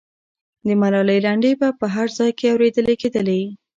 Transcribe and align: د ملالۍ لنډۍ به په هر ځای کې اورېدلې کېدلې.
د 0.67 0.69
ملالۍ 0.81 1.19
لنډۍ 1.25 1.53
به 1.59 1.67
په 1.79 1.85
هر 1.95 2.07
ځای 2.17 2.31
کې 2.37 2.45
اورېدلې 2.53 2.95
کېدلې. 3.01 3.41